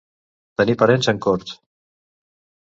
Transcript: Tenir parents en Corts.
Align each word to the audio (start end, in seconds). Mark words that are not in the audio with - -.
Tenir 0.61 0.75
parents 0.85 1.11
en 1.15 1.21
Corts. 1.27 1.55